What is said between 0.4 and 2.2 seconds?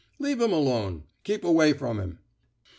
him alone. Keep away from him."